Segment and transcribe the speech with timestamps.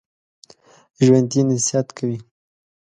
[1.03, 2.17] ژوندي نصیحت کوي